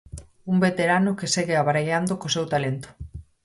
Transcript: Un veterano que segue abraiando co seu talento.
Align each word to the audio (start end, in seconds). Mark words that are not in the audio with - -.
Un 0.51 0.57
veterano 0.67 1.17
que 1.19 1.31
segue 1.35 1.55
abraiando 1.57 2.13
co 2.19 2.33
seu 2.35 2.45
talento. 2.53 2.89